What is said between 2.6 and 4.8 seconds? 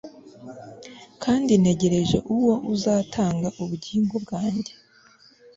uzatanga ubugingo bwanjye